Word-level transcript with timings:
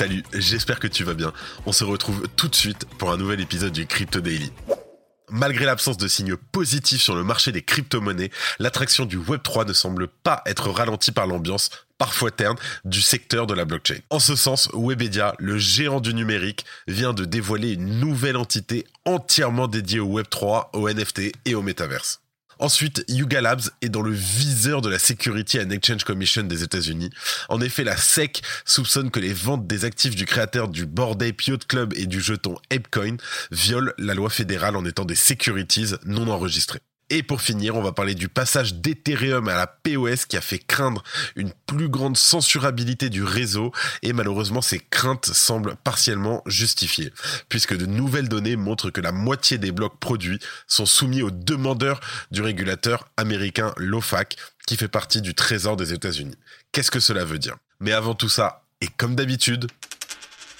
Salut, 0.00 0.24
j'espère 0.32 0.80
que 0.80 0.86
tu 0.86 1.04
vas 1.04 1.12
bien. 1.12 1.30
On 1.66 1.72
se 1.72 1.84
retrouve 1.84 2.26
tout 2.34 2.48
de 2.48 2.54
suite 2.54 2.86
pour 2.96 3.12
un 3.12 3.18
nouvel 3.18 3.38
épisode 3.38 3.74
du 3.74 3.86
Crypto 3.86 4.22
Daily. 4.22 4.50
Malgré 5.28 5.66
l'absence 5.66 5.98
de 5.98 6.08
signes 6.08 6.36
positifs 6.36 7.02
sur 7.02 7.14
le 7.14 7.22
marché 7.22 7.52
des 7.52 7.60
crypto-monnaies, 7.60 8.30
l'attraction 8.60 9.04
du 9.04 9.18
Web3 9.18 9.68
ne 9.68 9.74
semble 9.74 10.08
pas 10.08 10.40
être 10.46 10.70
ralentie 10.70 11.12
par 11.12 11.26
l'ambiance 11.26 11.68
parfois 11.98 12.30
terne 12.30 12.56
du 12.86 13.02
secteur 13.02 13.46
de 13.46 13.52
la 13.52 13.66
blockchain. 13.66 13.98
En 14.08 14.20
ce 14.20 14.36
sens, 14.36 14.70
Webedia, 14.72 15.34
le 15.38 15.58
géant 15.58 16.00
du 16.00 16.14
numérique, 16.14 16.64
vient 16.88 17.12
de 17.12 17.26
dévoiler 17.26 17.72
une 17.72 18.00
nouvelle 18.00 18.38
entité 18.38 18.86
entièrement 19.04 19.68
dédiée 19.68 20.00
au 20.00 20.18
Web3, 20.18 20.68
au 20.72 20.88
NFT 20.88 21.32
et 21.44 21.54
au 21.54 21.60
métaverse. 21.60 22.22
Ensuite, 22.60 23.04
Yuga 23.08 23.40
Labs 23.40 23.70
est 23.80 23.88
dans 23.88 24.02
le 24.02 24.12
viseur 24.12 24.82
de 24.82 24.90
la 24.90 24.98
Security 24.98 25.58
and 25.58 25.70
Exchange 25.70 26.04
Commission 26.04 26.42
des 26.42 26.62
États-Unis. 26.62 27.08
En 27.48 27.58
effet, 27.62 27.84
la 27.84 27.96
SEC 27.96 28.42
soupçonne 28.66 29.10
que 29.10 29.18
les 29.18 29.32
ventes 29.32 29.66
des 29.66 29.86
actifs 29.86 30.14
du 30.14 30.26
créateur 30.26 30.68
du 30.68 30.84
Bored 30.84 31.22
Ape 31.22 31.40
Club 31.66 31.94
et 31.96 32.04
du 32.04 32.20
jeton 32.20 32.56
ApeCoin 32.70 33.16
violent 33.50 33.92
la 33.96 34.12
loi 34.12 34.28
fédérale 34.28 34.76
en 34.76 34.84
étant 34.84 35.06
des 35.06 35.14
securities 35.14 35.94
non 36.04 36.28
enregistrées. 36.28 36.82
Et 37.12 37.24
pour 37.24 37.42
finir, 37.42 37.74
on 37.74 37.82
va 37.82 37.90
parler 37.90 38.14
du 38.14 38.28
passage 38.28 38.74
d'Ethereum 38.74 39.48
à 39.48 39.56
la 39.56 39.66
POS 39.66 40.26
qui 40.26 40.36
a 40.36 40.40
fait 40.40 40.60
craindre 40.60 41.02
une 41.34 41.52
plus 41.66 41.88
grande 41.88 42.16
censurabilité 42.16 43.10
du 43.10 43.24
réseau 43.24 43.72
et 44.02 44.12
malheureusement 44.12 44.62
ces 44.62 44.78
craintes 44.78 45.26
semblent 45.26 45.74
partiellement 45.82 46.42
justifiées 46.46 47.12
puisque 47.48 47.76
de 47.76 47.86
nouvelles 47.86 48.28
données 48.28 48.54
montrent 48.54 48.90
que 48.90 49.00
la 49.00 49.10
moitié 49.10 49.58
des 49.58 49.72
blocs 49.72 49.98
produits 49.98 50.38
sont 50.68 50.86
soumis 50.86 51.22
aux 51.22 51.32
demandeurs 51.32 52.00
du 52.30 52.42
régulateur 52.42 53.08
américain 53.16 53.72
l'OFAC 53.76 54.36
qui 54.66 54.76
fait 54.76 54.88
partie 54.88 55.20
du 55.20 55.34
trésor 55.34 55.76
des 55.76 55.92
États-Unis. 55.92 56.36
Qu'est-ce 56.70 56.92
que 56.92 57.00
cela 57.00 57.24
veut 57.24 57.40
dire? 57.40 57.56
Mais 57.80 57.92
avant 57.92 58.14
tout 58.14 58.28
ça, 58.28 58.62
et 58.80 58.86
comme 58.86 59.16
d'habitude, 59.16 59.66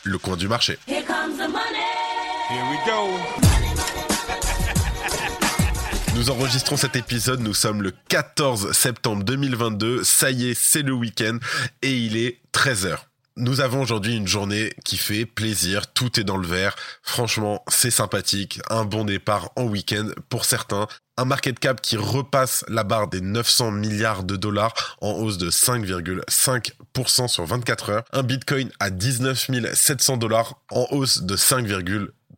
le 0.02 0.18
coin 0.18 0.36
du 0.36 0.48
marché. 0.48 0.78
Here 0.88 1.04
comes 1.04 1.36
the 1.36 1.48
money. 1.48 1.78
Here 2.48 2.64
we 2.70 2.78
go. 2.86 3.49
Nous 6.20 6.28
enregistrons 6.28 6.76
cet 6.76 6.96
épisode, 6.96 7.40
nous 7.40 7.54
sommes 7.54 7.80
le 7.80 7.94
14 8.10 8.72
septembre 8.72 9.24
2022, 9.24 10.04
ça 10.04 10.30
y 10.30 10.50
est, 10.50 10.54
c'est 10.54 10.82
le 10.82 10.92
week-end 10.92 11.38
et 11.80 11.96
il 11.96 12.18
est 12.18 12.42
13h. 12.52 12.98
Nous 13.38 13.62
avons 13.62 13.80
aujourd'hui 13.80 14.18
une 14.18 14.28
journée 14.28 14.70
qui 14.84 14.98
fait 14.98 15.24
plaisir, 15.24 15.90
tout 15.94 16.20
est 16.20 16.24
dans 16.24 16.36
le 16.36 16.46
vert, 16.46 16.76
franchement 17.02 17.64
c'est 17.68 17.90
sympathique, 17.90 18.60
un 18.68 18.84
bon 18.84 19.06
départ 19.06 19.48
en 19.56 19.64
week-end 19.64 20.10
pour 20.28 20.44
certains, 20.44 20.88
un 21.16 21.24
market 21.24 21.58
cap 21.58 21.80
qui 21.80 21.96
repasse 21.96 22.66
la 22.68 22.84
barre 22.84 23.08
des 23.08 23.22
900 23.22 23.70
milliards 23.70 24.22
de 24.22 24.36
dollars 24.36 24.74
en 25.00 25.12
hausse 25.12 25.38
de 25.38 25.50
5,5% 25.50 27.28
sur 27.28 27.46
24 27.46 27.88
heures, 27.88 28.04
un 28.12 28.24
bitcoin 28.24 28.70
à 28.78 28.90
19 28.90 29.72
700 29.72 30.18
dollars 30.18 30.60
en 30.70 30.86
hausse 30.90 31.22
de 31.22 31.34
5, 31.34 31.66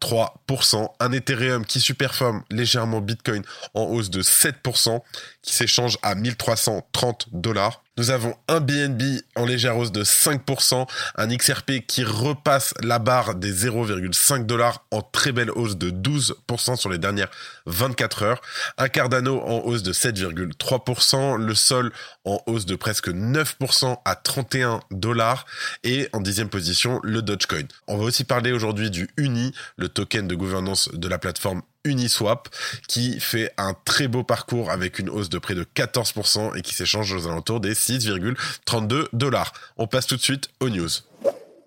3%, 0.03 0.89
un 0.99 1.13
Ethereum 1.13 1.65
qui 1.65 1.79
superforme 1.79 2.43
légèrement 2.51 3.01
Bitcoin 3.01 3.43
en 3.75 3.85
hausse 3.85 4.11
de 4.11 4.21
7%, 4.21 5.01
qui 5.43 5.55
s'échange 5.55 5.97
à 6.03 6.17
1330 6.17 7.29
dollars. 7.33 7.85
Nous 7.99 8.11
avons 8.11 8.35
un 8.49 8.61
BNB 8.61 9.21
en 9.37 9.45
légère 9.45 9.77
hausse 9.77 9.93
de 9.93 10.03
5%, 10.03 10.89
un 11.17 11.37
XRP 11.37 11.87
qui 11.87 12.05
repasse 12.05 12.73
la 12.83 12.99
barre 12.99 13.35
des 13.35 13.53
0,5 13.53 14.47
dollars 14.47 14.87
en 14.91 15.03
très 15.03 15.31
belle 15.31 15.51
hausse 15.51 15.77
de 15.77 15.91
12% 15.91 16.77
sur 16.77 16.89
les 16.89 16.97
dernières 16.97 17.31
24 17.67 18.23
heures, 18.23 18.41
un 18.79 18.89
Cardano 18.89 19.43
en 19.43 19.59
hausse 19.67 19.83
de 19.83 19.93
7,3%, 19.93 21.37
le 21.37 21.55
Sol 21.55 21.93
en 22.25 22.41
hausse 22.47 22.65
de 22.65 22.77
presque 22.77 23.09
9% 23.09 23.99
à 24.07 24.15
31 24.17 24.81
dollars 24.91 25.45
et 25.85 26.09
en 26.15 26.23
dixième 26.23 26.49
position 26.49 26.99
le 27.03 27.21
Dogecoin. 27.21 27.67
On 27.89 27.99
va 27.99 28.05
aussi 28.05 28.25
parler 28.25 28.53
aujourd'hui 28.53 28.91
du 28.91 29.11
Uni, 29.19 29.53
le 29.77 29.91
token 29.91 30.27
de 30.27 30.35
gouvernance 30.35 30.89
de 30.95 31.09
la 31.09 31.19
plateforme 31.19 31.61
Uniswap 31.85 32.49
qui 32.89 33.21
fait 33.21 33.53
un 33.59 33.75
très 33.85 34.09
beau 34.09 34.25
parcours 34.25 34.71
avec 34.71 34.99
une 34.99 35.11
hausse 35.11 35.29
de 35.29 35.39
près 35.39 35.55
de 35.55 35.65
14% 35.65 36.57
et 36.57 36.63
qui 36.63 36.75
s'échange 36.75 37.13
aux 37.13 37.27
alentours 37.27 37.61
des 37.61 37.75
6,32 37.75 39.07
dollars. 39.13 39.53
On 39.77 39.87
passe 39.87 40.07
tout 40.07 40.17
de 40.17 40.23
suite 40.23 40.49
aux 40.61 40.69
news. 40.69 40.89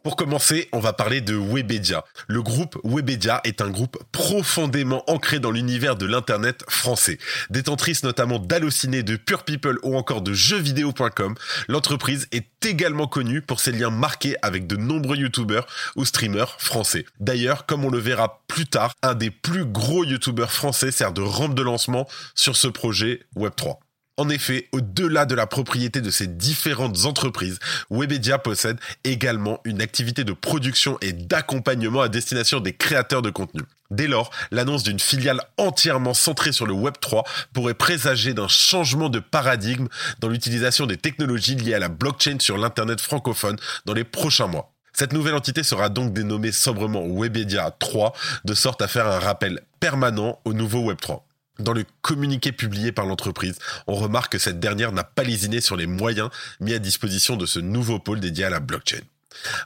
Pour 0.05 0.15
commencer, 0.15 0.69
on 0.71 0.79
va 0.79 0.93
parler 0.93 1.19
de 1.19 1.35
Webedia. 1.35 2.05
Le 2.27 2.43
groupe 2.43 2.79
Webedia 2.83 3.41
est 3.43 3.59
un 3.59 3.71
groupe 3.71 3.97
profondément 4.11 5.03
ancré 5.09 5.39
dans 5.39 5.49
l'univers 5.49 5.95
de 5.95 6.05
l'internet 6.05 6.63
français. 6.69 7.17
Détentrice 7.49 8.03
notamment 8.03 8.37
d'Allociné, 8.37 9.01
de 9.01 9.15
Pure 9.15 9.43
People 9.43 9.79
ou 9.81 9.97
encore 9.97 10.21
de 10.21 10.31
jeuxvideo.com, 10.31 11.33
l'entreprise 11.67 12.27
est 12.31 12.45
également 12.63 13.07
connue 13.07 13.41
pour 13.41 13.59
ses 13.59 13.71
liens 13.71 13.89
marqués 13.89 14.35
avec 14.43 14.67
de 14.67 14.75
nombreux 14.75 15.17
youtubeurs 15.17 15.65
ou 15.95 16.05
streamers 16.05 16.55
français. 16.61 17.07
D'ailleurs, 17.19 17.65
comme 17.65 17.83
on 17.83 17.89
le 17.89 17.97
verra 17.97 18.43
plus 18.47 18.67
tard, 18.67 18.93
un 19.01 19.15
des 19.15 19.31
plus 19.31 19.65
gros 19.65 20.05
youtubeurs 20.05 20.51
français 20.51 20.91
sert 20.91 21.13
de 21.13 21.23
rampe 21.23 21.55
de 21.55 21.63
lancement 21.63 22.07
sur 22.35 22.55
ce 22.55 22.67
projet 22.67 23.21
Web3. 23.35 23.77
En 24.17 24.29
effet, 24.29 24.69
au-delà 24.71 25.25
de 25.25 25.35
la 25.35 25.45
propriété 25.45 25.99
de 25.99 26.09
ces 26.09 26.27
différentes 26.27 27.03
entreprises, 27.03 27.59
Webedia 27.89 28.37
possède 28.37 28.79
également 29.03 29.59
une 29.65 29.81
activité 29.81 30.23
de 30.23 30.31
production 30.31 30.97
et 31.01 31.11
d'accompagnement 31.11 31.99
à 31.99 32.07
destination 32.07 32.61
des 32.61 32.71
créateurs 32.71 33.21
de 33.21 33.29
contenu. 33.29 33.63
Dès 33.91 34.07
lors, 34.07 34.31
l'annonce 34.51 34.83
d'une 34.83 35.01
filiale 35.01 35.41
entièrement 35.57 36.13
centrée 36.13 36.53
sur 36.53 36.65
le 36.65 36.73
Web3 36.73 37.25
pourrait 37.51 37.73
présager 37.73 38.33
d'un 38.33 38.47
changement 38.47 39.09
de 39.09 39.19
paradigme 39.19 39.89
dans 40.21 40.29
l'utilisation 40.29 40.85
des 40.85 40.97
technologies 40.97 41.55
liées 41.55 41.73
à 41.73 41.79
la 41.79 41.89
blockchain 41.89 42.37
sur 42.39 42.57
l'Internet 42.57 43.01
francophone 43.01 43.57
dans 43.83 43.93
les 43.93 44.05
prochains 44.05 44.47
mois. 44.47 44.71
Cette 44.93 45.11
nouvelle 45.11 45.35
entité 45.35 45.61
sera 45.61 45.89
donc 45.89 46.13
dénommée 46.13 46.53
sobrement 46.53 47.05
Webedia 47.05 47.69
3, 47.79 48.13
de 48.45 48.53
sorte 48.53 48.81
à 48.81 48.87
faire 48.87 49.07
un 49.07 49.19
rappel 49.19 49.59
permanent 49.81 50.39
au 50.45 50.53
nouveau 50.53 50.89
Web3. 50.89 51.19
Dans 51.59 51.73
le 51.73 51.85
communiqué 52.01 52.51
publié 52.51 52.91
par 52.91 53.05
l'entreprise, 53.05 53.57
on 53.87 53.95
remarque 53.95 54.33
que 54.33 54.37
cette 54.37 54.59
dernière 54.59 54.91
n'a 54.91 55.03
pas 55.03 55.23
lésiné 55.23 55.61
sur 55.61 55.75
les 55.75 55.87
moyens 55.87 56.29
mis 56.59 56.73
à 56.73 56.79
disposition 56.79 57.37
de 57.37 57.45
ce 57.45 57.59
nouveau 57.59 57.99
pôle 57.99 58.19
dédié 58.19 58.45
à 58.45 58.49
la 58.49 58.59
blockchain. 58.59 59.01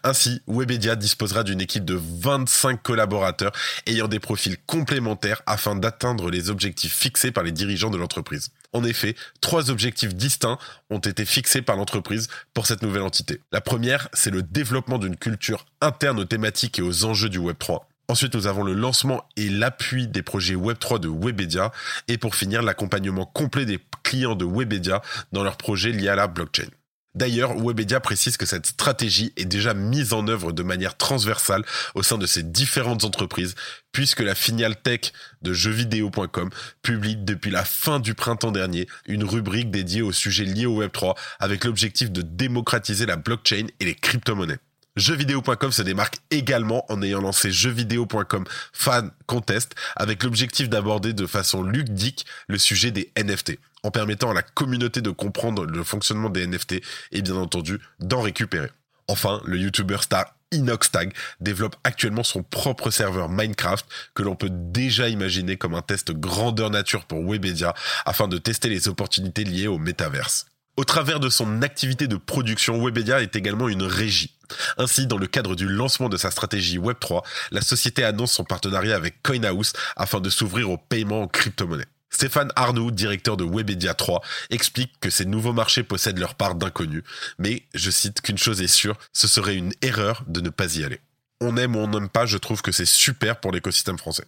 Ainsi, 0.03 0.41
Webedia 0.47 0.95
disposera 0.95 1.43
d'une 1.43 1.61
équipe 1.61 1.85
de 1.85 1.99
25 1.99 2.81
collaborateurs 2.81 3.51
ayant 3.85 4.07
des 4.07 4.19
profils 4.19 4.57
complémentaires 4.65 5.41
afin 5.45 5.75
d'atteindre 5.75 6.29
les 6.29 6.49
objectifs 6.49 6.93
fixés 6.93 7.31
par 7.31 7.43
les 7.43 7.51
dirigeants 7.51 7.89
de 7.89 7.97
l'entreprise. 7.97 8.49
En 8.73 8.83
effet, 8.83 9.15
trois 9.41 9.71
objectifs 9.71 10.15
distincts 10.15 10.59
ont 10.89 10.99
été 10.99 11.25
fixés 11.25 11.61
par 11.61 11.75
l'entreprise 11.75 12.27
pour 12.53 12.67
cette 12.67 12.81
nouvelle 12.81 13.03
entité. 13.03 13.41
La 13.51 13.61
première, 13.61 14.09
c'est 14.13 14.31
le 14.31 14.43
développement 14.43 14.97
d'une 14.97 15.17
culture 15.17 15.65
interne 15.81 16.19
aux 16.19 16.25
thématiques 16.25 16.79
et 16.79 16.83
aux 16.83 17.05
enjeux 17.05 17.29
du 17.29 17.39
Web3. 17.39 17.79
Ensuite, 18.09 18.33
nous 18.33 18.47
avons 18.47 18.63
le 18.63 18.73
lancement 18.73 19.23
et 19.37 19.49
l'appui 19.49 20.07
des 20.07 20.23
projets 20.23 20.55
Web3 20.55 20.99
de 20.99 21.07
Webedia. 21.07 21.71
Et 22.07 22.17
pour 22.17 22.33
finir, 22.33 22.63
l'accompagnement 22.63 23.27
complet 23.27 23.65
des 23.65 23.79
clients 24.01 24.35
de 24.35 24.45
Webedia 24.45 25.03
dans 25.31 25.43
leurs 25.43 25.57
projets 25.57 25.91
liés 25.91 26.09
à 26.09 26.15
la 26.15 26.25
blockchain. 26.25 26.69
D'ailleurs, 27.13 27.55
Webedia 27.55 27.99
précise 27.99 28.35
que 28.35 28.47
cette 28.47 28.65
stratégie 28.65 29.31
est 29.37 29.45
déjà 29.45 29.75
mise 29.75 30.13
en 30.13 30.27
œuvre 30.27 30.53
de 30.53 30.63
manière 30.63 30.97
transversale 30.97 31.63
au 31.93 32.01
sein 32.01 32.17
de 32.17 32.25
ces 32.25 32.41
différentes 32.41 33.03
entreprises, 33.03 33.53
puisque 33.91 34.21
la 34.21 34.33
filiale 34.33 34.81
tech 34.81 35.11
de 35.43 35.53
jeuxvideo.com 35.53 36.49
publie 36.81 37.15
depuis 37.15 37.51
la 37.51 37.63
fin 37.63 37.99
du 37.99 38.15
printemps 38.15 38.51
dernier 38.51 38.87
une 39.05 39.23
rubrique 39.23 39.69
dédiée 39.69 40.01
aux 40.01 40.13
sujets 40.13 40.45
liés 40.45 40.65
au 40.65 40.83
Web3 40.83 41.15
avec 41.39 41.63
l'objectif 41.63 42.09
de 42.09 42.23
démocratiser 42.23 43.05
la 43.05 43.17
blockchain 43.17 43.67
et 43.79 43.85
les 43.85 43.95
crypto-monnaies. 43.95 44.59
Jeuxvideo.com 44.99 45.71
se 45.71 45.81
démarque 45.81 46.17
également 46.29 46.85
en 46.91 47.01
ayant 47.01 47.21
lancé 47.21 47.51
jeuxvideo.com 47.51 48.43
Fan 48.73 49.11
Contest 49.27 49.73
avec 49.95 50.23
l'objectif 50.23 50.67
d'aborder 50.67 51.13
de 51.13 51.25
façon 51.25 51.63
ludique 51.63 52.25
le 52.49 52.57
sujet 52.57 52.91
des 52.91 53.09
NFT, 53.17 53.59
en 53.83 53.91
permettant 53.91 54.29
à 54.29 54.33
la 54.33 54.41
communauté 54.41 55.01
de 55.01 55.09
comprendre 55.09 55.65
le 55.65 55.83
fonctionnement 55.85 56.29
des 56.29 56.45
NFT 56.45 56.81
et 57.13 57.21
bien 57.21 57.37
entendu 57.37 57.79
d'en 58.01 58.21
récupérer. 58.21 58.69
Enfin, 59.07 59.41
le 59.45 59.57
YouTuber 59.57 59.99
star 60.01 60.35
Inoxtag 60.51 61.13
développe 61.39 61.77
actuellement 61.85 62.23
son 62.23 62.43
propre 62.43 62.91
serveur 62.91 63.29
Minecraft 63.29 63.85
que 64.15 64.23
l'on 64.23 64.35
peut 64.35 64.51
déjà 64.51 65.07
imaginer 65.07 65.55
comme 65.55 65.75
un 65.75 65.81
test 65.81 66.11
grandeur 66.11 66.71
nature 66.71 67.05
pour 67.05 67.23
Webedia 67.23 67.73
afin 68.05 68.27
de 68.27 68.37
tester 68.37 68.67
les 68.67 68.89
opportunités 68.89 69.45
liées 69.45 69.67
au 69.67 69.77
métaverse. 69.77 70.47
Au 70.75 70.83
travers 70.83 71.21
de 71.21 71.29
son 71.29 71.61
activité 71.61 72.07
de 72.07 72.17
production, 72.17 72.83
Webedia 72.83 73.21
est 73.21 73.37
également 73.37 73.69
une 73.69 73.83
régie. 73.83 74.38
Ainsi, 74.77 75.07
dans 75.07 75.17
le 75.17 75.27
cadre 75.27 75.55
du 75.55 75.67
lancement 75.67 76.09
de 76.09 76.17
sa 76.17 76.31
stratégie 76.31 76.77
Web3, 76.77 77.23
la 77.51 77.61
société 77.61 78.03
annonce 78.03 78.33
son 78.33 78.43
partenariat 78.43 78.95
avec 78.95 79.21
CoinHouse 79.23 79.73
afin 79.95 80.19
de 80.19 80.29
s'ouvrir 80.29 80.69
au 80.69 80.77
paiement 80.77 81.23
en 81.23 81.27
crypto-monnaie. 81.27 81.87
Stéphane 82.09 82.51
Arnoux, 82.55 82.91
directeur 82.91 83.37
de 83.37 83.43
Webedia 83.43 83.93
3, 83.93 84.21
explique 84.49 84.99
que 84.99 85.09
ces 85.09 85.25
nouveaux 85.25 85.53
marchés 85.53 85.83
possèdent 85.83 86.17
leur 86.17 86.35
part 86.35 86.55
d'inconnus, 86.55 87.03
mais 87.37 87.63
je 87.75 87.91
cite 87.91 88.21
qu'une 88.21 88.37
chose 88.37 88.61
est 88.61 88.67
sûre, 88.67 88.97
ce 89.13 89.27
serait 89.27 89.55
une 89.55 89.73
erreur 89.81 90.23
de 90.27 90.41
ne 90.41 90.49
pas 90.49 90.75
y 90.75 90.83
aller. 90.83 90.99
On 91.39 91.55
aime 91.55 91.75
ou 91.75 91.79
on 91.79 91.87
n'aime 91.87 92.09
pas, 92.09 92.25
je 92.25 92.37
trouve 92.37 92.61
que 92.61 92.71
c'est 92.71 92.85
super 92.85 93.39
pour 93.39 93.51
l'écosystème 93.51 93.97
français. 93.97 94.25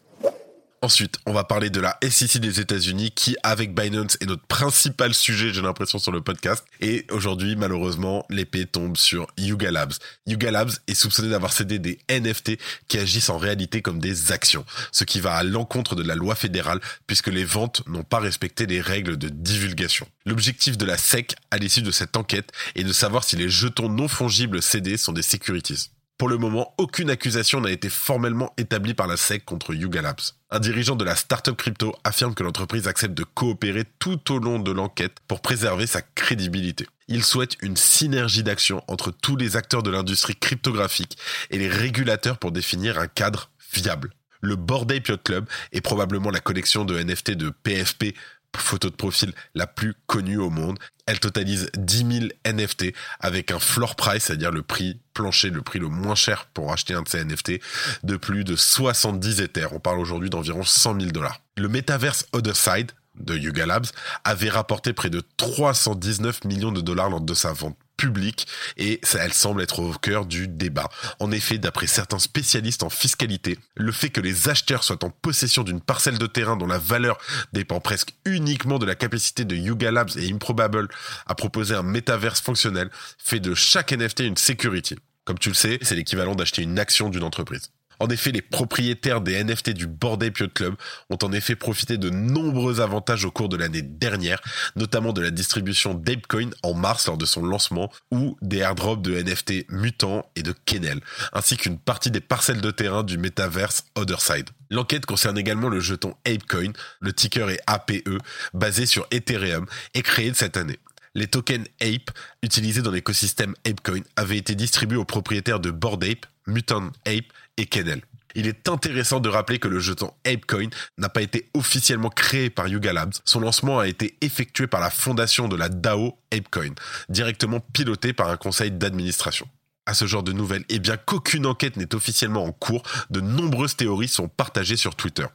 Ensuite, 0.84 1.20
on 1.28 1.34
va 1.34 1.44
parler 1.44 1.70
de 1.70 1.80
la 1.80 1.96
SEC 2.02 2.40
des 2.40 2.60
États-Unis 2.60 3.12
qui, 3.12 3.38
avec 3.44 3.76
Binance, 3.76 4.18
est 4.20 4.26
notre 4.26 4.48
principal 4.48 5.14
sujet, 5.14 5.54
j'ai 5.54 5.62
l'impression, 5.62 6.00
sur 6.00 6.12
le 6.12 6.22
podcast. 6.22 6.66
Et 6.80 7.06
aujourd'hui, 7.12 7.56
malheureusement, 7.56 8.26
l'épée 8.32 8.66
tombe 8.66 8.98
sur 8.98 9.28
Yuga 9.38 9.70
Labs. 9.70 9.94
Yuga 10.26 10.50
Labs 10.50 10.72
est 10.88 10.96
soupçonné 10.96 11.30
d'avoir 11.30 11.54
cédé 11.54 11.78
des 11.78 12.00
NFT 12.10 12.58
qui 12.88 12.98
agissent 12.98 13.30
en 13.30 13.38
réalité 13.38 13.84
comme 13.84 14.00
des 14.00 14.32
actions, 14.32 14.66
ce 14.92 15.04
qui 15.04 15.20
va 15.20 15.36
à 15.36 15.44
l'encontre 15.44 15.94
de 15.94 16.02
la 16.02 16.16
loi 16.16 16.34
fédérale 16.34 16.80
puisque 17.06 17.28
les 17.28 17.46
ventes 17.46 17.84
n'ont 17.88 18.04
pas 18.04 18.20
respecté 18.20 18.66
les 18.66 18.82
règles 18.82 19.18
de 19.18 19.30
divulgation. 19.30 20.08
L'objectif 20.26 20.80
de 20.80 20.86
la 20.86 20.98
SEC 20.98 21.36
à 21.52 21.60
l'issue 21.60 21.84
de 21.84 21.92
cette 21.92 22.18
enquête 22.18 22.52
est 22.74 22.84
de 22.84 22.94
savoir 22.94 23.24
si 23.24 23.36
les 23.36 23.50
jetons 23.50 23.88
non 23.88 24.08
fongibles 24.08 24.64
cédés 24.64 24.98
sont 24.98 25.14
des 25.14 25.22
securities. 25.22 25.92
Pour 26.22 26.30
le 26.30 26.38
moment, 26.38 26.76
aucune 26.78 27.10
accusation 27.10 27.62
n'a 27.62 27.72
été 27.72 27.90
formellement 27.90 28.54
établie 28.56 28.94
par 28.94 29.08
la 29.08 29.18
SEC 29.18 29.44
contre 29.44 29.74
Yuga 29.74 30.04
Labs. 30.04 30.22
Un 30.52 30.60
dirigeant 30.60 30.96
de 30.96 31.04
la 31.04 31.16
startup 31.16 31.58
crypto 31.58 31.96
affirme 32.04 32.36
que 32.36 32.44
l'entreprise 32.44 32.88
accepte 32.88 33.16
de 33.16 33.24
coopérer 33.24 33.86
tout 33.98 34.32
au 34.32 34.38
long 34.38 34.60
de 34.60 34.70
l'enquête 34.70 35.18
pour 35.28 35.42
préserver 35.42 35.88
sa 35.88 36.04
crédibilité. 36.04 36.86
Il 37.08 37.24
souhaite 37.24 37.58
une 37.64 37.76
synergie 37.76 38.44
d'action 38.44 38.84
entre 38.88 39.10
tous 39.10 39.36
les 39.36 39.56
acteurs 39.58 39.82
de 39.82 39.90
l'industrie 39.90 40.36
cryptographique 40.36 41.18
et 41.50 41.58
les 41.58 41.70
régulateurs 41.70 42.38
pour 42.38 42.52
définir 42.52 43.00
un 43.00 43.08
cadre 43.08 43.50
viable. 43.74 44.12
Le 44.42 44.56
Bored 44.56 44.92
Ape 44.92 45.24
Club 45.24 45.50
est 45.72 45.82
probablement 45.82 46.30
la 46.30 46.40
collection 46.40 46.86
de 46.86 47.02
NFT 47.02 47.32
de 47.32 47.50
PFP 47.50 48.14
photo 48.60 48.90
de 48.90 48.96
profil 48.96 49.34
la 49.56 49.68
plus 49.68 49.94
connue 50.08 50.38
au 50.38 50.50
monde. 50.50 50.78
Elle 51.06 51.20
totalise 51.20 51.70
10 51.78 51.98
000 51.98 52.26
NFT 52.46 52.94
avec 53.20 53.52
un 53.52 53.60
floor 53.60 53.96
price, 53.96 54.26
c'est-à-dire 54.26 54.52
le 54.52 54.62
prix 54.62 55.00
plancher, 55.14 55.50
le 55.50 55.62
prix 55.62 55.80
le 55.80 55.88
moins 55.88 56.16
cher 56.16 56.46
pour 56.54 56.72
acheter 56.72 56.94
un 56.94 57.02
de 57.02 57.10
ces 57.10 57.24
NFT, 57.24 57.60
de 58.04 58.18
plus 58.18 58.44
de 58.44 58.56
70 58.56 59.42
Ethers. 59.42 59.74
On 59.74 59.80
parle 59.80 60.00
aujourd'hui 60.00 60.30
d'environ 60.30 60.64
100 60.64 61.00
000 61.00 61.12
dollars. 61.12 61.42
Le 61.58 61.68
Metaverse 61.68 62.28
Other 62.34 62.56
Side 62.56 62.92
de 63.16 63.38
Yuga 63.38 63.66
Labs 63.66 63.88
avait 64.24 64.50
rapporté 64.50 64.94
près 64.94 65.10
de 65.10 65.22
319 65.38 66.46
millions 66.46 66.72
de 66.72 66.82
dollars 66.82 67.10
lors 67.10 67.22
de 67.22 67.34
sa 67.34 67.54
vente 67.54 67.78
publique 67.98 68.48
et 68.78 69.00
elle 69.14 69.34
semble 69.34 69.62
être 69.62 69.80
au 69.80 69.94
cœur 69.94 70.26
du 70.26 70.48
débat. 70.48 70.90
En 71.20 71.32
effet, 71.32 71.60
d'après 71.60 71.86
certains 71.86 72.18
spécialistes 72.18 72.82
en 72.82 72.90
fiscalité, 72.90 73.60
le 73.76 73.92
fait 73.92 74.10
que 74.10 74.22
les 74.22 74.50
acheteurs 74.50 74.84
soient 74.84 75.06
en 75.06 75.12
possession 75.12 75.64
d'une 75.64 75.82
parcelle 75.82 76.18
de 76.18 76.26
terrain 76.26 76.58
dont 76.58 76.66
la 76.66 76.80
valeur 76.80 77.20
dépend 77.54 77.80
presque 77.80 78.16
uniquement 78.26 78.80
de 78.80 78.88
la 78.88 78.96
capacité 78.96 79.46
de 79.46 79.56
Yuga 79.56 79.92
Labs 79.92 80.18
et 80.18 80.32
Improbable 80.32 80.88
à 81.28 81.36
proposer 81.36 81.76
un 81.76 81.84
métaverse 81.84 82.42
fonctionnel 82.42 82.90
fait 83.20 83.40
de 83.40 83.54
chaque 83.54 83.92
NFT 83.92 84.22
une 84.22 84.38
security. 84.38 84.96
Comme 85.24 85.38
tu 85.38 85.50
le 85.50 85.56
sais, 85.56 85.78
c'est 85.84 85.96
l'équivalent 85.96 86.34
d'acheter 86.34 86.64
une 86.64 86.80
action 86.80 87.10
d'une 87.10 87.24
entreprise. 87.24 87.70
En 88.02 88.10
effet, 88.10 88.32
les 88.32 88.42
propriétaires 88.42 89.22
des 89.22 89.44
NFT 89.44 89.70
du 89.70 89.86
Bordet 89.86 90.34
Yacht 90.40 90.56
Club 90.56 90.74
ont 91.12 91.20
en 91.22 91.32
effet 91.34 91.56
profité 91.56 92.00
de 92.00 92.10
nombreux 92.10 92.82
avantages 92.82 93.26
au 93.26 93.32
cours 93.32 93.48
de 93.48 93.56
l'année 93.56 93.84
dernière, 93.84 94.42
notamment 94.76 95.14
de 95.14 95.22
la 95.22 95.30
distribution 95.30 95.94
d'Apecoin 95.94 96.50
en 96.64 96.74
mars 96.74 97.06
lors 97.06 97.18
de 97.18 97.28
son 97.28 97.46
lancement 97.46 97.92
ou 98.10 98.38
des 98.42 98.58
airdrops 98.58 99.04
de 99.04 99.22
NFT 99.22 99.70
Mutant 99.70 100.26
et 100.36 100.42
de 100.42 100.52
Kennel, 100.66 101.00
ainsi 101.32 101.58
qu'une 101.58 101.78
partie 101.78 102.10
des 102.10 102.22
parcelles 102.22 102.62
de 102.62 102.72
terrain 102.72 103.04
du 103.04 103.20
métaverse 103.20 103.86
Otherside. 103.94 104.50
L'enquête 104.72 105.06
concerne 105.06 105.38
également 105.38 105.70
le 105.70 105.80
jeton 105.80 106.16
Apecoin, 106.26 106.72
le 107.02 107.14
ticker 107.14 107.52
est 107.52 107.62
APE, 107.68 108.10
basé 108.56 108.88
sur 108.88 109.06
Ethereum 109.12 109.68
et 109.94 110.02
créé 110.02 110.34
cette 110.34 110.58
année 110.58 110.80
les 111.14 111.28
tokens 111.28 111.68
Ape 111.82 112.12
utilisés 112.42 112.82
dans 112.82 112.92
l'écosystème 112.92 113.54
ApeCoin 113.66 114.02
avaient 114.16 114.38
été 114.38 114.56
distribués 114.56 114.98
aux 114.98 115.06
propriétaires 115.06 115.60
de 115.60 115.72
Bored 115.72 116.04
Ape, 116.04 116.26
Mutant 116.48 116.92
Ape 117.06 117.26
et 117.58 117.66
Kennel. 117.66 118.02
Il 118.36 118.48
est 118.48 118.70
intéressant 118.70 119.20
de 119.20 119.30
rappeler 119.30 119.60
que 119.60 119.68
le 119.68 119.80
jeton 119.80 120.14
ApeCoin 120.26 120.70
n'a 120.98 121.10
pas 121.10 121.22
été 121.22 121.50
officiellement 121.54 122.10
créé 122.10 122.50
par 122.50 122.68
Yuga 122.68 122.94
Labs. 122.94 123.14
Son 123.26 123.40
lancement 123.40 123.80
a 123.80 123.88
été 123.88 124.18
effectué 124.22 124.68
par 124.68 124.80
la 124.80 124.90
fondation 124.90 125.48
de 125.48 125.56
la 125.56 125.70
DAO 125.70 126.18
ApeCoin, 126.32 126.74
directement 127.10 127.60
pilotée 127.60 128.14
par 128.14 128.30
un 128.30 128.38
conseil 128.38 128.72
d'administration. 128.72 129.48
À 129.88 129.94
ce 129.96 130.06
genre 130.06 130.24
de 130.24 130.32
nouvelles, 130.32 130.62
et 130.70 130.76
eh 130.76 130.80
bien 130.80 130.96
qu'aucune 130.96 131.48
enquête 131.48 131.76
n'est 131.76 131.96
officiellement 131.96 132.46
en 132.46 132.52
cours, 132.52 132.84
de 133.10 133.20
nombreuses 133.20 133.76
théories 133.76 134.08
sont 134.08 134.28
partagées 134.28 134.78
sur 134.78 134.96
Twitter. 134.96 135.26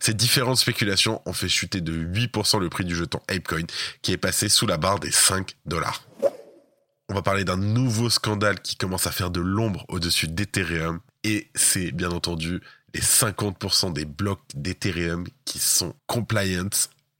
Ces 0.00 0.14
différentes 0.14 0.56
spéculations 0.56 1.20
ont 1.26 1.34
fait 1.34 1.50
chuter 1.50 1.82
de 1.82 1.92
8% 1.92 2.58
le 2.58 2.70
prix 2.70 2.84
du 2.84 2.96
jeton 2.96 3.20
ApeCoin, 3.28 3.66
qui 4.00 4.12
est 4.12 4.16
passé 4.16 4.48
sous 4.48 4.66
la 4.66 4.78
barre 4.78 5.00
des 5.00 5.12
5 5.12 5.54
dollars 5.66 6.02
on 7.10 7.14
va 7.14 7.22
parler 7.22 7.44
d'un 7.44 7.56
nouveau 7.56 8.08
scandale 8.08 8.60
qui 8.60 8.76
commence 8.76 9.08
à 9.08 9.10
faire 9.10 9.32
de 9.32 9.40
l'ombre 9.40 9.84
au-dessus 9.88 10.28
d'Ethereum. 10.28 11.00
Et 11.24 11.50
c'est 11.56 11.90
bien 11.90 12.12
entendu 12.12 12.60
les 12.94 13.00
50% 13.00 13.92
des 13.92 14.04
blocs 14.04 14.40
d'Ethereum 14.54 15.26
qui 15.44 15.58
sont 15.58 15.92
compliant 16.06 16.70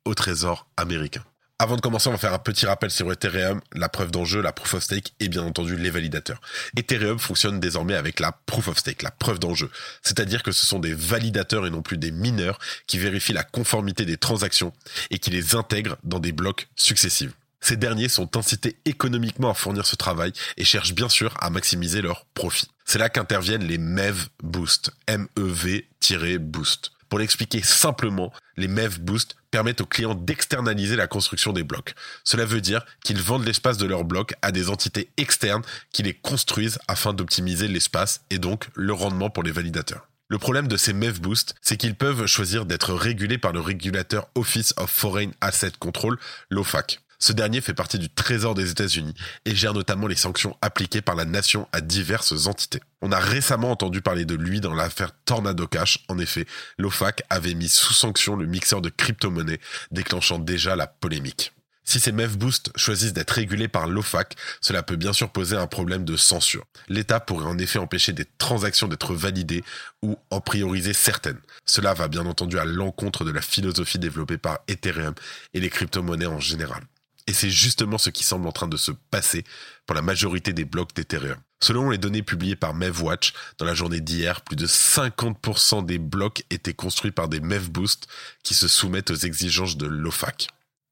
au 0.04 0.14
trésor 0.14 0.68
américain. 0.76 1.24
Avant 1.58 1.74
de 1.74 1.80
commencer, 1.80 2.08
on 2.08 2.12
va 2.12 2.18
faire 2.18 2.32
un 2.32 2.38
petit 2.38 2.66
rappel 2.66 2.90
sur 2.92 3.10
Ethereum, 3.10 3.60
la 3.74 3.88
preuve 3.88 4.12
d'enjeu, 4.12 4.40
la 4.40 4.52
proof 4.52 4.74
of 4.74 4.82
stake 4.84 5.12
et 5.18 5.28
bien 5.28 5.42
entendu 5.42 5.76
les 5.76 5.90
validateurs. 5.90 6.40
Ethereum 6.76 7.18
fonctionne 7.18 7.58
désormais 7.58 7.96
avec 7.96 8.20
la 8.20 8.30
proof 8.46 8.68
of 8.68 8.78
stake, 8.78 9.02
la 9.02 9.10
preuve 9.10 9.40
d'enjeu. 9.40 9.70
C'est-à-dire 10.02 10.44
que 10.44 10.52
ce 10.52 10.64
sont 10.64 10.78
des 10.78 10.94
validateurs 10.94 11.66
et 11.66 11.70
non 11.70 11.82
plus 11.82 11.98
des 11.98 12.12
mineurs 12.12 12.60
qui 12.86 12.98
vérifient 12.98 13.32
la 13.32 13.42
conformité 13.42 14.04
des 14.06 14.16
transactions 14.16 14.72
et 15.10 15.18
qui 15.18 15.30
les 15.30 15.56
intègrent 15.56 15.98
dans 16.04 16.20
des 16.20 16.32
blocs 16.32 16.68
successifs. 16.76 17.32
Ces 17.60 17.76
derniers 17.76 18.08
sont 18.08 18.36
incités 18.36 18.76
économiquement 18.84 19.50
à 19.50 19.54
fournir 19.54 19.86
ce 19.86 19.96
travail 19.96 20.32
et 20.56 20.64
cherchent 20.64 20.94
bien 20.94 21.08
sûr 21.08 21.34
à 21.40 21.50
maximiser 21.50 22.02
leurs 22.02 22.24
profits. 22.34 22.70
C'est 22.84 22.98
là 22.98 23.08
qu'interviennent 23.08 23.64
les 23.64 23.78
MEV 23.78 24.28
Boost, 24.42 24.90
M-E-V-Boost. 25.06 26.92
Pour 27.08 27.18
l'expliquer 27.18 27.60
simplement, 27.60 28.32
les 28.56 28.68
MEV 28.68 29.00
Boost 29.00 29.34
permettent 29.50 29.80
aux 29.80 29.86
clients 29.86 30.14
d'externaliser 30.14 30.94
la 30.94 31.08
construction 31.08 31.52
des 31.52 31.64
blocs. 31.64 31.94
Cela 32.22 32.44
veut 32.44 32.60
dire 32.60 32.84
qu'ils 33.04 33.20
vendent 33.20 33.44
l'espace 33.44 33.78
de 33.78 33.86
leurs 33.86 34.04
blocs 34.04 34.34
à 34.42 34.52
des 34.52 34.68
entités 34.70 35.10
externes 35.16 35.62
qui 35.92 36.04
les 36.04 36.14
construisent 36.14 36.78
afin 36.86 37.12
d'optimiser 37.12 37.66
l'espace 37.66 38.22
et 38.30 38.38
donc 38.38 38.68
le 38.74 38.92
rendement 38.92 39.28
pour 39.28 39.42
les 39.42 39.50
validateurs. 39.50 40.06
Le 40.28 40.38
problème 40.38 40.68
de 40.68 40.76
ces 40.76 40.92
MEV 40.92 41.20
Boost, 41.20 41.56
c'est 41.60 41.76
qu'ils 41.76 41.96
peuvent 41.96 42.26
choisir 42.26 42.64
d'être 42.64 42.94
régulés 42.94 43.38
par 43.38 43.52
le 43.52 43.60
régulateur 43.60 44.28
Office 44.36 44.72
of 44.76 44.88
Foreign 44.88 45.32
Asset 45.40 45.72
Control, 45.80 46.16
l'OFAC. 46.48 47.00
Ce 47.22 47.34
dernier 47.34 47.60
fait 47.60 47.74
partie 47.74 47.98
du 47.98 48.08
Trésor 48.08 48.54
des 48.54 48.70
États-Unis 48.70 49.12
et 49.44 49.54
gère 49.54 49.74
notamment 49.74 50.06
les 50.06 50.16
sanctions 50.16 50.56
appliquées 50.62 51.02
par 51.02 51.14
la 51.14 51.26
nation 51.26 51.68
à 51.70 51.82
diverses 51.82 52.46
entités. 52.46 52.80
On 53.02 53.12
a 53.12 53.18
récemment 53.18 53.70
entendu 53.70 54.00
parler 54.00 54.24
de 54.24 54.34
lui 54.34 54.60
dans 54.60 54.72
l'affaire 54.72 55.12
Tornado 55.26 55.66
Cash. 55.66 55.98
En 56.08 56.18
effet, 56.18 56.46
l'OFAC 56.78 57.22
avait 57.28 57.54
mis 57.54 57.68
sous 57.68 57.92
sanction 57.92 58.36
le 58.36 58.46
mixeur 58.46 58.80
de 58.80 58.88
crypto-monnaies, 58.88 59.60
déclenchant 59.90 60.38
déjà 60.38 60.76
la 60.76 60.86
polémique. 60.86 61.52
Si 61.84 61.98
ces 61.98 62.12
MEF 62.12 62.38
Boost 62.38 62.70
choisissent 62.76 63.12
d'être 63.12 63.32
régulés 63.32 63.68
par 63.68 63.86
l'OFAC, 63.86 64.36
cela 64.60 64.82
peut 64.82 64.96
bien 64.96 65.12
sûr 65.12 65.30
poser 65.30 65.56
un 65.56 65.66
problème 65.66 66.04
de 66.04 66.16
censure. 66.16 66.64
L'État 66.88 67.20
pourrait 67.20 67.46
en 67.46 67.58
effet 67.58 67.80
empêcher 67.80 68.12
des 68.12 68.26
transactions 68.38 68.86
d'être 68.86 69.12
validées 69.12 69.64
ou 70.02 70.16
en 70.30 70.40
prioriser 70.40 70.92
certaines. 70.92 71.40
Cela 71.66 71.92
va 71.92 72.08
bien 72.08 72.26
entendu 72.26 72.58
à 72.58 72.64
l'encontre 72.64 73.24
de 73.24 73.32
la 73.32 73.42
philosophie 73.42 73.98
développée 73.98 74.38
par 74.38 74.60
Ethereum 74.68 75.14
et 75.52 75.60
les 75.60 75.68
crypto-monnaies 75.68 76.26
en 76.26 76.38
général. 76.38 76.82
Et 77.26 77.32
c'est 77.32 77.50
justement 77.50 77.98
ce 77.98 78.10
qui 78.10 78.24
semble 78.24 78.46
en 78.46 78.52
train 78.52 78.68
de 78.68 78.76
se 78.76 78.92
passer 79.10 79.44
pour 79.86 79.94
la 79.94 80.02
majorité 80.02 80.52
des 80.52 80.64
blocs 80.64 80.94
d'Ethereum. 80.94 81.36
Selon 81.62 81.90
les 81.90 81.98
données 81.98 82.22
publiées 82.22 82.56
par 82.56 82.74
MevWatch, 82.74 83.34
dans 83.58 83.66
la 83.66 83.74
journée 83.74 84.00
d'hier, 84.00 84.40
plus 84.40 84.56
de 84.56 84.66
50% 84.66 85.84
des 85.84 85.98
blocs 85.98 86.44
étaient 86.50 86.74
construits 86.74 87.10
par 87.10 87.28
des 87.28 87.40
MevBoost 87.40 88.08
qui 88.42 88.54
se 88.54 88.66
soumettent 88.66 89.10
aux 89.10 89.14
exigences 89.14 89.76
de 89.76 89.86
l'OFAC. 89.86 90.48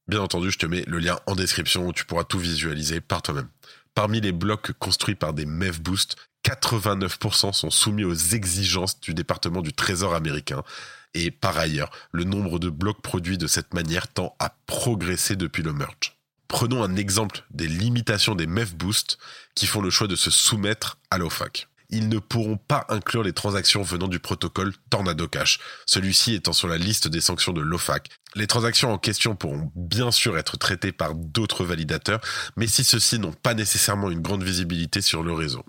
Bien 0.08 0.20
entendu, 0.20 0.50
je 0.50 0.58
te 0.58 0.66
mets 0.66 0.84
le 0.86 0.98
lien 0.98 1.18
en 1.26 1.34
description 1.34 1.86
où 1.86 1.92
tu 1.92 2.04
pourras 2.04 2.24
tout 2.24 2.38
visualiser 2.38 3.00
par 3.00 3.22
toi-même. 3.22 3.48
Parmi 3.94 4.20
les 4.20 4.32
blocs 4.32 4.72
construits 4.78 5.14
par 5.14 5.32
des 5.32 5.46
MevBoost, 5.46 6.16
89% 6.44 7.52
sont 7.52 7.70
soumis 7.70 8.04
aux 8.04 8.14
exigences 8.14 9.00
du 9.00 9.12
département 9.14 9.60
du 9.60 9.72
Trésor 9.72 10.14
américain. 10.14 10.62
Et 11.14 11.30
par 11.30 11.58
ailleurs, 11.58 11.90
le 12.12 12.24
nombre 12.24 12.58
de 12.58 12.70
blocs 12.70 13.02
produits 13.02 13.38
de 13.38 13.46
cette 13.46 13.74
manière 13.74 14.08
tend 14.08 14.36
à 14.38 14.54
progresser 14.66 15.36
depuis 15.36 15.62
le 15.62 15.72
merge. 15.72 16.17
Prenons 16.48 16.82
un 16.82 16.96
exemple 16.96 17.44
des 17.50 17.68
limitations 17.68 18.34
des 18.34 18.46
MEF 18.46 18.74
qui 19.54 19.66
font 19.66 19.82
le 19.82 19.90
choix 19.90 20.08
de 20.08 20.16
se 20.16 20.30
soumettre 20.30 20.98
à 21.10 21.18
l'OFAC. 21.18 21.68
Ils 21.90 22.08
ne 22.08 22.18
pourront 22.18 22.58
pas 22.58 22.84
inclure 22.88 23.22
les 23.22 23.32
transactions 23.32 23.82
venant 23.82 24.08
du 24.08 24.18
protocole 24.18 24.74
Tornado 24.90 25.26
Cash, 25.26 25.58
celui-ci 25.86 26.34
étant 26.34 26.52
sur 26.52 26.68
la 26.68 26.76
liste 26.76 27.08
des 27.08 27.20
sanctions 27.20 27.52
de 27.52 27.62
l'OFAC. 27.62 28.08
Les 28.34 28.46
transactions 28.46 28.92
en 28.92 28.98
question 28.98 29.36
pourront 29.36 29.70
bien 29.74 30.10
sûr 30.10 30.36
être 30.36 30.58
traitées 30.58 30.92
par 30.92 31.14
d'autres 31.14 31.64
validateurs, 31.64 32.20
mais 32.56 32.66
si 32.66 32.84
ceux-ci 32.84 33.18
n'ont 33.18 33.32
pas 33.32 33.54
nécessairement 33.54 34.10
une 34.10 34.20
grande 34.20 34.42
visibilité 34.42 35.00
sur 35.00 35.22
le 35.22 35.32
réseau. 35.32 35.64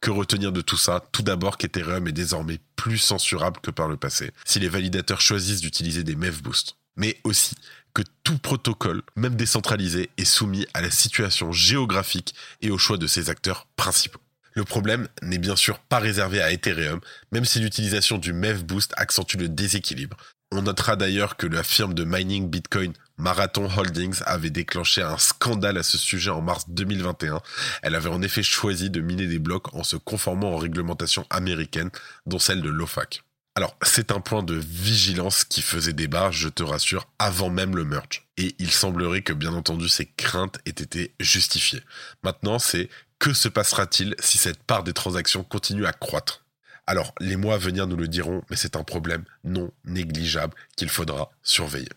Que 0.00 0.10
retenir 0.10 0.52
de 0.52 0.60
tout 0.60 0.76
ça? 0.76 1.02
Tout 1.12 1.22
d'abord 1.22 1.58
qu'Ethereum 1.58 2.06
est 2.06 2.12
désormais 2.12 2.60
plus 2.76 2.98
censurable 2.98 3.60
que 3.60 3.70
par 3.70 3.88
le 3.88 3.96
passé, 3.96 4.32
si 4.44 4.60
les 4.60 4.68
validateurs 4.68 5.20
choisissent 5.20 5.60
d'utiliser 5.60 6.04
des 6.04 6.14
Boost. 6.14 6.76
Mais 6.96 7.20
aussi 7.24 7.56
que 7.94 8.02
tout 8.24 8.38
protocole, 8.38 9.02
même 9.16 9.36
décentralisé, 9.36 10.10
est 10.18 10.24
soumis 10.24 10.66
à 10.74 10.82
la 10.82 10.90
situation 10.90 11.52
géographique 11.52 12.34
et 12.60 12.70
au 12.70 12.78
choix 12.78 12.98
de 12.98 13.06
ses 13.06 13.30
acteurs 13.30 13.66
principaux. 13.76 14.20
Le 14.54 14.64
problème 14.64 15.08
n'est 15.22 15.38
bien 15.38 15.56
sûr 15.56 15.78
pas 15.78 15.98
réservé 15.98 16.40
à 16.40 16.52
Ethereum, 16.52 17.00
même 17.32 17.44
si 17.44 17.58
l'utilisation 17.58 18.18
du 18.18 18.32
MEV 18.32 18.64
Boost 18.64 18.92
accentue 18.96 19.36
le 19.36 19.48
déséquilibre. 19.48 20.16
On 20.52 20.62
notera 20.62 20.94
d'ailleurs 20.94 21.36
que 21.36 21.48
la 21.48 21.64
firme 21.64 21.94
de 21.94 22.04
mining 22.04 22.48
Bitcoin 22.48 22.92
Marathon 23.16 23.68
Holdings 23.68 24.20
avait 24.24 24.50
déclenché 24.50 25.02
un 25.02 25.18
scandale 25.18 25.78
à 25.78 25.82
ce 25.82 25.98
sujet 25.98 26.30
en 26.30 26.42
mars 26.42 26.66
2021. 26.68 27.40
Elle 27.82 27.96
avait 27.96 28.08
en 28.08 28.22
effet 28.22 28.44
choisi 28.44 28.90
de 28.90 29.00
miner 29.00 29.26
des 29.26 29.40
blocs 29.40 29.74
en 29.74 29.82
se 29.82 29.96
conformant 29.96 30.52
aux 30.52 30.58
réglementations 30.58 31.26
américaines, 31.30 31.90
dont 32.26 32.38
celle 32.38 32.62
de 32.62 32.70
l'OFAC. 32.70 33.23
Alors, 33.56 33.76
c'est 33.82 34.10
un 34.10 34.18
point 34.18 34.42
de 34.42 34.54
vigilance 34.54 35.44
qui 35.44 35.62
faisait 35.62 35.92
débat, 35.92 36.32
je 36.32 36.48
te 36.48 36.64
rassure, 36.64 37.06
avant 37.20 37.50
même 37.50 37.76
le 37.76 37.84
merge. 37.84 38.26
Et 38.36 38.56
il 38.58 38.72
semblerait 38.72 39.22
que, 39.22 39.32
bien 39.32 39.54
entendu, 39.54 39.88
ces 39.88 40.06
craintes 40.06 40.58
aient 40.66 40.70
été 40.70 41.14
justifiées. 41.20 41.82
Maintenant, 42.24 42.58
c'est 42.58 42.88
que 43.20 43.32
se 43.32 43.48
passera-t-il 43.48 44.16
si 44.18 44.38
cette 44.38 44.64
part 44.64 44.82
des 44.82 44.92
transactions 44.92 45.44
continue 45.44 45.86
à 45.86 45.92
croître? 45.92 46.44
Alors, 46.88 47.14
les 47.20 47.36
mois 47.36 47.54
à 47.54 47.58
venir 47.58 47.86
nous 47.86 47.96
le 47.96 48.08
diront, 48.08 48.42
mais 48.50 48.56
c'est 48.56 48.74
un 48.74 48.82
problème 48.82 49.24
non 49.44 49.70
négligeable 49.84 50.54
qu'il 50.76 50.88
faudra 50.88 51.30
surveiller. 51.44 51.88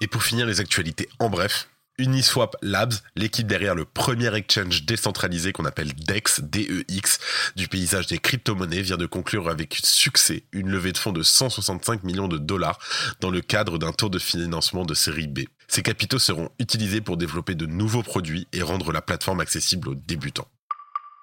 Et 0.00 0.08
pour 0.08 0.24
finir 0.24 0.44
les 0.44 0.58
actualités 0.58 1.08
en 1.20 1.30
bref, 1.30 1.68
Uniswap 2.00 2.56
Labs, 2.62 2.94
l'équipe 3.14 3.46
derrière 3.46 3.74
le 3.74 3.84
premier 3.84 4.34
exchange 4.34 4.84
décentralisé 4.84 5.52
qu'on 5.52 5.66
appelle 5.66 5.92
DEX, 5.94 6.40
DEX, 6.40 7.18
du 7.56 7.68
paysage 7.68 8.06
des 8.06 8.18
crypto-monnaies, 8.18 8.80
vient 8.80 8.96
de 8.96 9.04
conclure 9.04 9.50
avec 9.50 9.78
succès 9.84 10.44
une 10.52 10.70
levée 10.70 10.92
de 10.92 10.98
fonds 10.98 11.12
de 11.12 11.22
165 11.22 12.02
millions 12.02 12.26
de 12.26 12.38
dollars 12.38 12.78
dans 13.20 13.30
le 13.30 13.42
cadre 13.42 13.78
d'un 13.78 13.92
tour 13.92 14.08
de 14.08 14.18
financement 14.18 14.84
de 14.84 14.94
série 14.94 15.26
B. 15.26 15.40
Ces 15.68 15.82
capitaux 15.82 16.18
seront 16.18 16.48
utilisés 16.58 17.02
pour 17.02 17.18
développer 17.18 17.54
de 17.54 17.66
nouveaux 17.66 18.02
produits 18.02 18.48
et 18.52 18.62
rendre 18.62 18.92
la 18.92 19.02
plateforme 19.02 19.40
accessible 19.40 19.90
aux 19.90 19.94
débutants. 19.94 20.48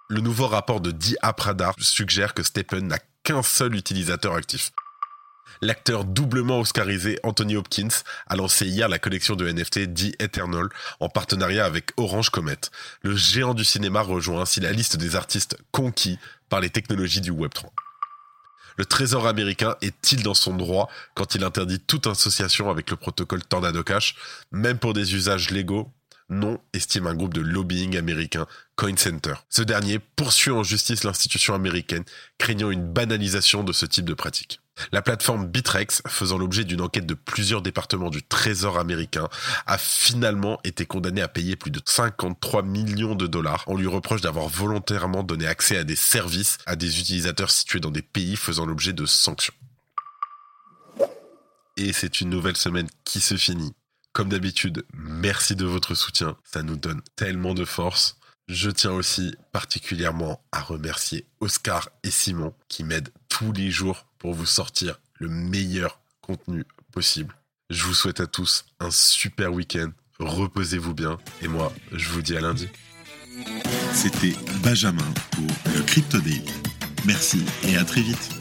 Le 0.09 0.21
nouveau 0.21 0.47
rapport 0.47 0.79
de 0.79 0.91
Di 0.91 1.17
Apradar 1.21 1.73
suggère 1.79 2.33
que 2.33 2.43
Stephen 2.43 2.87
n'a 2.87 2.99
qu'un 3.23 3.41
seul 3.41 3.75
utilisateur 3.75 4.35
actif. 4.35 4.71
L'acteur 5.61 6.05
doublement 6.05 6.59
oscarisé 6.59 7.19
Anthony 7.23 7.55
Hopkins 7.55 7.87
a 8.27 8.35
lancé 8.35 8.67
hier 8.67 8.89
la 8.89 8.99
collection 8.99 9.35
de 9.35 9.49
NFT 9.49 9.93
The 9.93 10.21
Eternal 10.21 10.69
en 10.99 11.09
partenariat 11.09 11.65
avec 11.65 11.91
Orange 11.97 12.29
Comet. 12.29 12.59
Le 13.01 13.15
géant 13.15 13.53
du 13.53 13.65
cinéma 13.65 14.01
rejoint 14.01 14.41
ainsi 14.41 14.59
la 14.59 14.71
liste 14.71 14.97
des 14.97 15.15
artistes 15.15 15.57
conquis 15.71 16.19
par 16.49 16.59
les 16.59 16.69
technologies 16.69 17.21
du 17.21 17.31
Web3. 17.31 17.65
Le 18.77 18.85
Trésor 18.85 19.25
américain 19.25 19.75
est-il 19.81 20.21
dans 20.21 20.35
son 20.35 20.55
droit 20.55 20.87
quand 21.15 21.33
il 21.33 21.43
interdit 21.43 21.79
toute 21.79 22.05
association 22.05 22.69
avec 22.69 22.91
le 22.91 22.95
protocole 22.95 23.43
Tornado 23.43 23.83
Cash, 23.83 24.15
même 24.51 24.77
pour 24.77 24.93
des 24.93 25.15
usages 25.15 25.49
légaux? 25.49 25.91
Non, 26.29 26.59
estime 26.73 27.07
un 27.07 27.15
groupe 27.15 27.33
de 27.33 27.41
lobbying 27.41 27.97
américain, 27.97 28.45
Coin 28.75 28.97
Center. 28.97 29.33
Ce 29.49 29.61
dernier 29.61 29.97
poursuit 29.97 30.51
en 30.51 30.61
justice 30.61 31.03
l'institution 31.03 31.55
américaine, 31.55 32.03
craignant 32.37 32.69
une 32.69 32.85
banalisation 32.85 33.63
de 33.63 33.71
ce 33.73 33.85
type 33.85 34.05
de 34.05 34.13
pratique. 34.13 34.59
La 34.91 35.01
plateforme 35.01 35.47
Bitrex, 35.47 36.01
faisant 36.07 36.37
l'objet 36.37 36.63
d'une 36.63 36.81
enquête 36.81 37.05
de 37.05 37.13
plusieurs 37.13 37.61
départements 37.61 38.09
du 38.09 38.23
Trésor 38.23 38.77
américain, 38.77 39.27
a 39.65 39.77
finalement 39.77 40.59
été 40.63 40.85
condamnée 40.85 41.21
à 41.21 41.27
payer 41.27 41.55
plus 41.55 41.71
de 41.71 41.81
53 41.83 42.63
millions 42.63 43.15
de 43.15 43.27
dollars. 43.27 43.63
On 43.67 43.75
lui 43.75 43.87
reproche 43.87 44.21
d'avoir 44.21 44.47
volontairement 44.47 45.23
donné 45.23 45.47
accès 45.47 45.77
à 45.77 45.83
des 45.83 45.95
services 45.95 46.57
à 46.65 46.75
des 46.75 46.99
utilisateurs 46.99 47.51
situés 47.51 47.79
dans 47.79 47.91
des 47.91 48.01
pays 48.01 48.35
faisant 48.35 48.65
l'objet 48.65 48.93
de 48.93 49.05
sanctions. 49.05 49.53
Et 51.77 51.93
c'est 51.93 52.21
une 52.21 52.29
nouvelle 52.29 52.57
semaine 52.57 52.87
qui 53.03 53.19
se 53.19 53.35
finit. 53.35 53.73
Comme 54.13 54.29
d'habitude, 54.29 54.83
merci 54.93 55.55
de 55.55 55.65
votre 55.65 55.93
soutien. 55.93 56.37
Ça 56.43 56.63
nous 56.63 56.75
donne 56.75 57.01
tellement 57.15 57.53
de 57.53 57.65
force. 57.65 58.17
Je 58.47 58.71
tiens 58.71 58.93
aussi 58.93 59.35
particulièrement 59.51 60.41
à 60.51 60.61
remercier 60.61 61.27
Oscar 61.39 61.89
et 62.03 62.09
Simon 62.09 62.53
qui 62.67 62.83
m'aident 62.83 63.11
tous 63.29 63.51
les 63.51 63.69
jours 63.69 64.06
pour 64.19 64.33
vous 64.33 64.45
sortir 64.45 64.99
le 65.15 65.29
meilleur 65.29 65.99
contenu 66.21 66.65
possible. 66.91 67.35
Je 67.69 67.83
vous 67.83 67.93
souhaite 67.93 68.19
à 68.19 68.27
tous 68.27 68.65
un 68.79 68.91
super 68.91 69.53
week-end. 69.53 69.91
Reposez-vous 70.19 70.93
bien. 70.93 71.17
Et 71.41 71.47
moi, 71.47 71.73
je 71.91 72.09
vous 72.09 72.21
dis 72.21 72.35
à 72.35 72.41
lundi. 72.41 72.69
C'était 73.93 74.35
Benjamin 74.63 75.13
pour 75.31 75.73
le 75.75 75.81
Crypto 75.83 76.19
Daily. 76.19 76.53
Merci 77.05 77.43
et 77.63 77.77
à 77.77 77.83
très 77.83 78.01
vite. 78.01 78.36